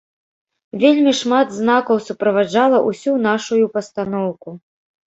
[0.83, 4.61] Вельмі шмат знакаў суправаджала ўсю нашую пастаноўку.